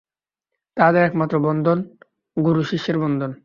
[0.77, 1.77] তাঁহাদের একমাত্র বন্ধন
[2.37, 3.31] গুরুশিষ্যের বন্ধন।